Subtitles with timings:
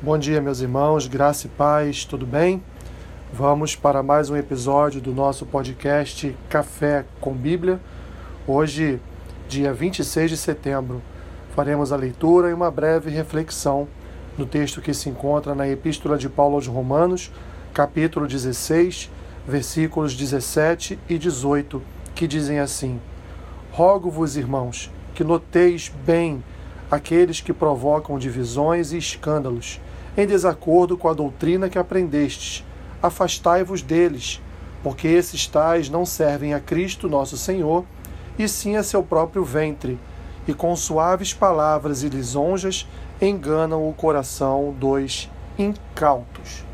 [0.00, 2.62] Bom dia, meus irmãos, graça e paz, tudo bem?
[3.32, 7.80] Vamos para mais um episódio do nosso podcast Café com Bíblia.
[8.46, 9.00] Hoje,
[9.48, 11.02] dia 26 de setembro,
[11.52, 13.88] faremos a leitura e uma breve reflexão
[14.38, 17.32] no texto que se encontra na Epístola de Paulo aos Romanos,
[17.74, 19.10] capítulo 16,
[19.48, 21.82] versículos 17 e 18,
[22.14, 23.00] que dizem assim:
[23.72, 26.40] Rogo-vos, irmãos, que noteis bem
[26.88, 29.80] aqueles que provocam divisões e escândalos
[30.18, 32.64] em desacordo com a doutrina que aprendestes.
[33.00, 34.42] Afastai-vos deles,
[34.82, 37.84] porque esses tais não servem a Cristo nosso Senhor,
[38.36, 39.96] e sim a seu próprio ventre,
[40.46, 42.84] e com suaves palavras e lisonjas
[43.22, 46.64] enganam o coração dos incautos.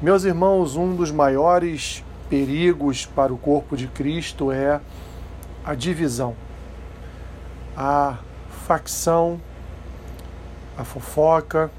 [0.00, 4.80] Meus irmãos, um dos maiores perigos para o corpo de Cristo é
[5.64, 6.36] a divisão,
[7.76, 8.18] a
[8.66, 9.40] facção,
[10.76, 11.70] a fofoca,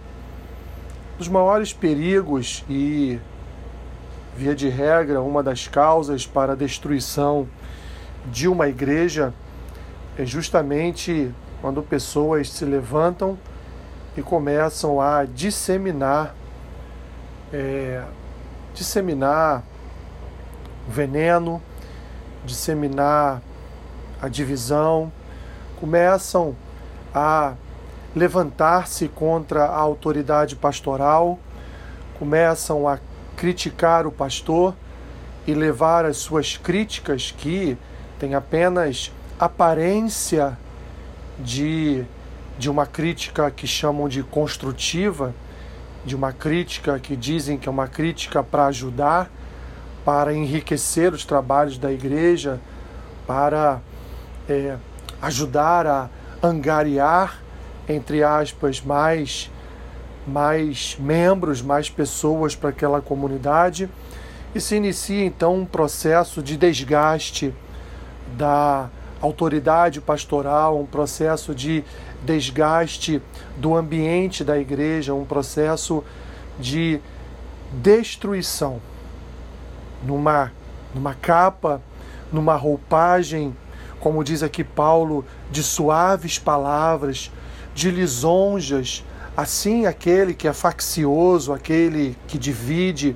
[1.17, 3.19] dos maiores perigos e,
[4.35, 7.47] via de regra, uma das causas para a destruição
[8.25, 9.33] de uma igreja
[10.17, 11.31] é justamente
[11.61, 13.37] quando pessoas se levantam
[14.17, 16.35] e começam a disseminar,
[17.51, 18.03] é,
[18.73, 19.63] disseminar
[20.87, 21.61] veneno,
[22.45, 23.41] disseminar
[24.21, 25.11] a divisão,
[25.79, 26.55] começam
[27.13, 27.53] a
[28.15, 31.37] levantar-se contra a autoridade pastoral,
[32.17, 32.97] começam a
[33.35, 34.73] criticar o pastor
[35.45, 37.77] e levar as suas críticas, que
[38.17, 40.57] têm apenas aparência
[41.37, 42.05] de,
[42.57, 45.35] de uma crítica que chamam de construtiva,
[46.05, 49.29] de uma crítica que dizem que é uma crítica para ajudar,
[50.05, 52.61] para enriquecer os trabalhos da igreja,
[53.27, 53.81] para
[54.47, 54.77] é,
[55.21, 56.09] ajudar a
[56.41, 57.44] angariar
[57.87, 59.51] entre aspas, mais,
[60.27, 63.89] mais membros, mais pessoas para aquela comunidade,
[64.53, 67.53] e se inicia então um processo de desgaste
[68.37, 68.89] da
[69.21, 71.83] autoridade pastoral, um processo de
[72.23, 73.21] desgaste
[73.57, 76.03] do ambiente da igreja, um processo
[76.59, 76.99] de
[77.71, 78.81] destruição.
[80.03, 80.51] Numa,
[80.93, 81.81] numa capa,
[82.31, 83.55] numa roupagem,
[83.99, 87.31] como diz aqui Paulo, de suaves palavras,
[87.75, 89.03] de lisonjas,
[89.35, 93.15] assim aquele que é faccioso, aquele que divide,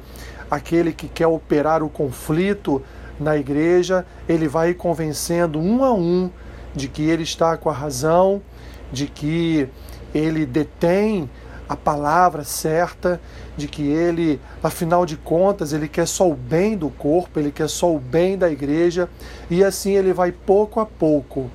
[0.52, 2.84] aquele que quer operar o conflito
[3.18, 6.30] na igreja, ele vai convencendo um a um
[6.76, 8.42] de que ele está com a razão,
[8.92, 9.68] de que
[10.14, 11.30] ele detém
[11.68, 13.22] a palavra certa,
[13.56, 17.70] de que ele, afinal de contas, ele quer só o bem do corpo, ele quer
[17.70, 19.08] só o bem da igreja,
[19.50, 21.50] e assim ele vai pouco a pouco,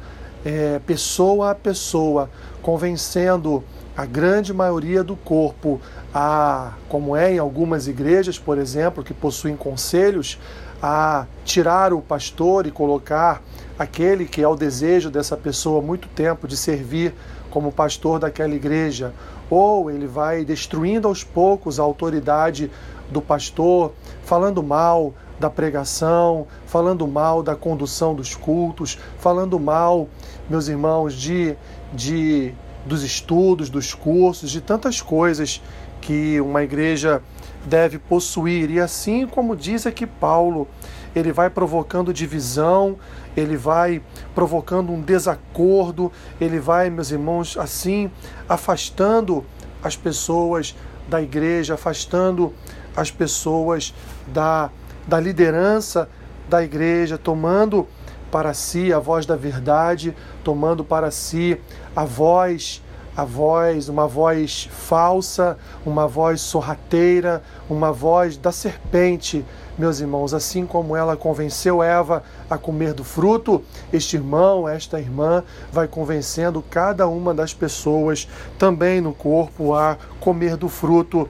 [0.45, 2.31] é, pessoa a pessoa,
[2.63, 3.65] convencendo
[3.97, 5.81] a grande maioria do corpo
[6.13, 10.39] a, como é em algumas igrejas, por exemplo, que possuem conselhos,
[10.83, 13.43] a tirar o pastor e colocar
[13.79, 17.15] aquele que é o desejo dessa pessoa há muito tempo de servir
[17.51, 19.13] como pastor daquela igreja,
[19.49, 22.71] ou ele vai destruindo aos poucos a autoridade
[23.11, 23.93] do pastor,
[24.25, 30.09] falando mal da pregação, falando mal da condução dos cultos, falando mal,
[30.49, 31.57] meus irmãos, de
[31.93, 35.63] de dos estudos, dos cursos, de tantas coisas
[36.01, 37.23] que uma igreja
[37.65, 38.71] deve possuir.
[38.71, 40.69] E assim como diz aqui Paulo,
[41.17, 42.97] ele vai provocando divisão,
[43.37, 44.03] ele vai
[44.35, 48.11] provocando um desacordo, ele vai, meus irmãos, assim
[48.49, 49.45] afastando
[49.83, 50.77] as pessoas
[51.09, 52.53] da igreja, afastando
[52.97, 53.95] as pessoas
[54.27, 54.71] da,
[55.07, 56.09] da liderança
[56.49, 57.87] da igreja, tomando
[58.31, 61.59] para si a voz da verdade, tomando para si
[61.95, 62.83] a voz,
[63.17, 65.57] a voz, uma voz falsa,
[65.87, 69.45] uma voz sorrateira, uma voz da serpente,
[69.79, 75.45] meus irmãos, assim como ela convenceu Eva a comer do fruto, este irmão, esta irmã
[75.73, 78.29] vai convencendo cada uma das pessoas
[78.59, 81.29] também no corpo a comer do fruto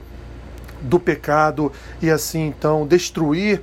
[0.85, 1.71] do pecado
[2.01, 3.61] e assim então destruir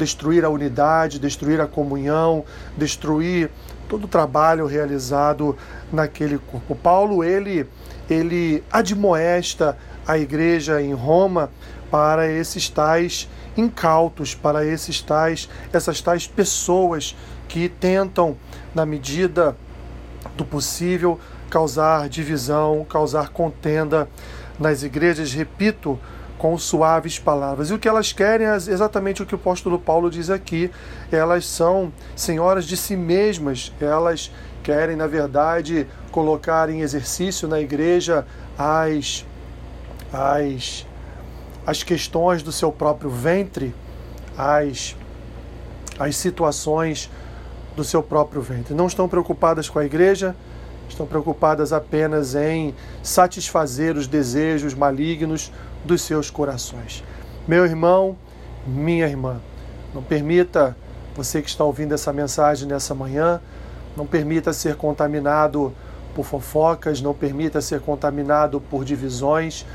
[0.00, 2.42] destruir a unidade, destruir a comunhão,
[2.76, 3.50] destruir
[3.86, 5.56] todo o trabalho realizado
[5.92, 6.74] naquele corpo.
[6.74, 7.66] Paulo, ele,
[8.08, 9.76] ele admoesta
[10.06, 11.50] a igreja em Roma
[11.90, 17.14] para esses tais incautos, para esses tais, essas tais pessoas
[17.46, 18.36] que tentam,
[18.74, 19.56] na medida
[20.36, 21.20] do possível,
[21.50, 24.08] causar divisão, causar contenda
[24.58, 25.34] nas igrejas.
[25.34, 25.98] Repito,
[26.40, 27.68] com suaves palavras.
[27.68, 30.70] E o que elas querem é exatamente o que o apóstolo Paulo diz aqui.
[31.12, 34.32] Elas são senhoras de si mesmas, elas
[34.62, 38.26] querem, na verdade, colocar em exercício na igreja
[38.56, 39.26] as,
[40.10, 40.86] as,
[41.66, 43.74] as questões do seu próprio ventre,
[44.34, 44.96] as,
[45.98, 47.10] as situações
[47.76, 48.72] do seu próprio ventre.
[48.72, 50.34] Não estão preocupadas com a igreja,
[50.88, 55.52] estão preocupadas apenas em satisfazer os desejos malignos
[55.84, 57.04] dos seus corações.
[57.46, 58.16] Meu irmão,
[58.66, 59.40] minha irmã,
[59.94, 60.76] não permita
[61.16, 63.40] você que está ouvindo essa mensagem nessa manhã,
[63.96, 65.72] não permita ser contaminado
[66.14, 69.66] por fofocas, não permita ser contaminado por divisões,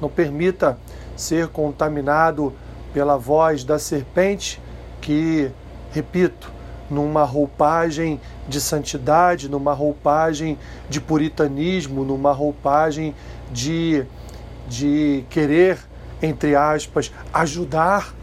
[0.00, 0.78] não permita
[1.16, 2.52] ser contaminado
[2.92, 4.60] pela voz da serpente
[5.00, 5.50] que,
[5.92, 6.52] repito,
[6.90, 10.58] numa roupagem de santidade, numa roupagem
[10.88, 13.14] de puritanismo, numa roupagem
[13.50, 14.04] de,
[14.68, 15.78] de querer,
[16.22, 18.14] entre aspas, ajudar,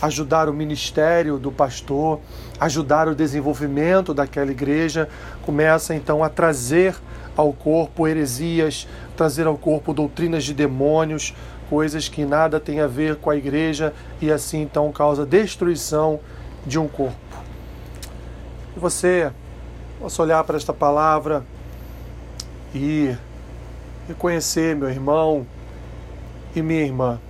[0.00, 2.20] ajudar o ministério do pastor,
[2.60, 5.08] ajudar o desenvolvimento daquela igreja,
[5.42, 6.94] começa então a trazer
[7.36, 11.34] ao corpo heresias, trazer ao corpo doutrinas de demônios,
[11.68, 16.20] coisas que nada têm a ver com a igreja e assim então causa destruição
[16.64, 17.16] de um corpo.
[18.76, 19.30] E você
[20.00, 21.44] possa olhar para esta palavra
[22.74, 23.14] e
[24.06, 25.46] reconhecer, meu irmão
[26.58, 27.20] e minha irmã,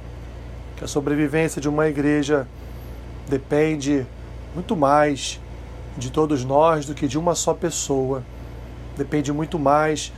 [0.77, 2.47] que a sobrevivência de uma igreja
[3.29, 4.07] depende
[4.55, 5.41] muito mais
[5.97, 8.23] de todos nós do que de uma só pessoa.
[8.97, 10.13] Depende muito mais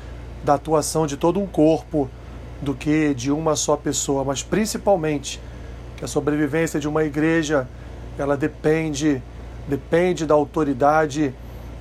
[0.44, 2.08] da atuação de todo um corpo
[2.60, 5.40] do que de uma só pessoa, mas principalmente
[5.96, 7.68] que a sobrevivência de uma igreja
[8.18, 9.22] ela depende
[9.66, 11.34] depende da autoridade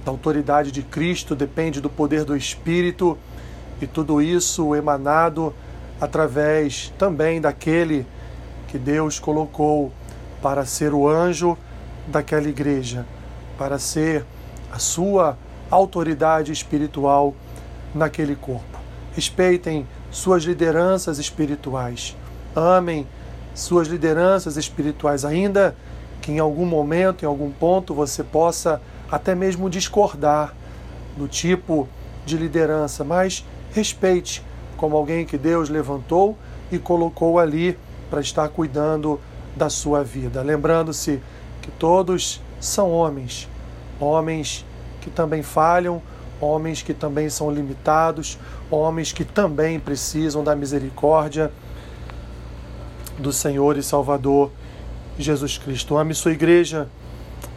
[0.05, 3.17] da autoridade de Cristo, depende do poder do Espírito
[3.81, 5.53] e tudo isso emanado
[5.99, 8.05] através também daquele
[8.67, 9.91] que Deus colocou
[10.41, 11.57] para ser o anjo
[12.07, 13.05] daquela igreja,
[13.57, 14.25] para ser
[14.71, 15.37] a sua
[15.69, 17.33] autoridade espiritual
[17.93, 18.77] naquele corpo.
[19.13, 22.15] Respeitem suas lideranças espirituais.
[22.55, 23.07] Amem
[23.53, 25.75] suas lideranças espirituais, ainda
[26.21, 30.53] que em algum momento, em algum ponto, você possa até mesmo discordar
[31.15, 31.87] do tipo
[32.25, 34.43] de liderança, mas respeite
[34.77, 36.37] como alguém que Deus levantou
[36.71, 37.77] e colocou ali
[38.09, 39.19] para estar cuidando
[39.55, 40.41] da sua vida.
[40.41, 41.21] Lembrando-se
[41.61, 43.49] que todos são homens,
[43.99, 44.65] homens
[45.01, 46.01] que também falham,
[46.39, 48.37] homens que também são limitados,
[48.69, 51.51] homens que também precisam da misericórdia
[53.17, 54.51] do Senhor e Salvador
[55.17, 55.97] Jesus Cristo.
[55.97, 56.87] Ame sua igreja,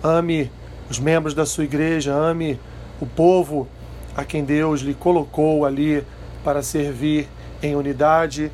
[0.02, 0.50] ame
[0.88, 2.58] os membros da sua igreja, ame
[3.00, 3.69] o povo
[4.16, 6.05] a quem Deus lhe colocou ali
[6.44, 7.28] para servir
[7.62, 8.50] em unidade,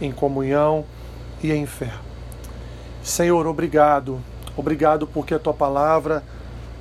[0.00, 0.84] em comunhão
[1.42, 1.92] e em fé.
[3.02, 4.20] Senhor, obrigado.
[4.56, 6.22] Obrigado porque a tua palavra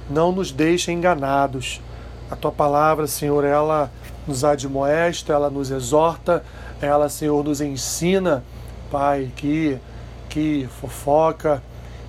[0.09, 1.81] não nos deixa enganados.
[2.29, 3.91] A tua palavra, Senhor, ela
[4.27, 6.43] nos admoesta, ela nos exorta,
[6.81, 8.43] ela, Senhor, nos ensina,
[8.91, 9.77] Pai, que,
[10.29, 11.61] que fofoca,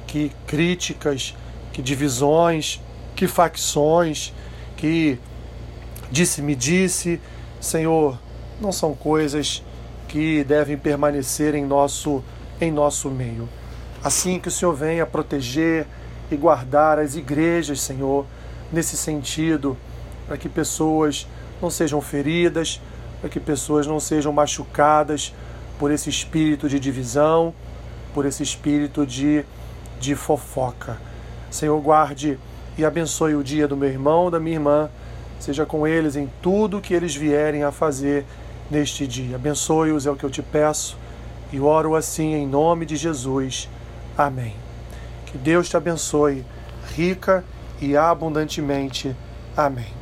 [0.06, 1.36] que críticas,
[1.72, 2.80] que divisões,
[3.14, 4.32] que facções,
[4.76, 5.18] que
[6.10, 7.20] disse-me disse,
[7.60, 8.18] Senhor,
[8.60, 9.62] não são coisas
[10.06, 12.22] que devem permanecer em nosso
[12.60, 13.48] em nosso meio.
[14.02, 15.86] Assim que o Senhor venha proteger,
[16.30, 18.26] e guardar as igrejas, Senhor,
[18.72, 19.76] nesse sentido,
[20.26, 21.26] para que pessoas
[21.60, 22.80] não sejam feridas,
[23.20, 25.34] para que pessoas não sejam machucadas
[25.78, 27.54] por esse espírito de divisão,
[28.12, 29.44] por esse espírito de,
[29.98, 30.98] de fofoca.
[31.50, 32.38] Senhor, guarde
[32.76, 34.90] e abençoe o dia do meu irmão, da minha irmã,
[35.40, 38.24] seja com eles em tudo que eles vierem a fazer
[38.70, 39.36] neste dia.
[39.36, 40.96] Abençoe-os, é o que eu te peço,
[41.52, 43.68] e oro assim em nome de Jesus.
[44.16, 44.54] Amém.
[45.26, 46.44] Que Deus te abençoe
[46.94, 47.44] rica
[47.80, 49.14] e abundantemente.
[49.56, 49.97] Amém.